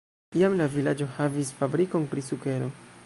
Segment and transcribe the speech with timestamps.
[0.39, 2.73] Iam la vilaĝo havis fabrikon pri sukero.